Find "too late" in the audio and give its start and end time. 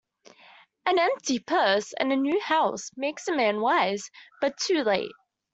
4.57-5.11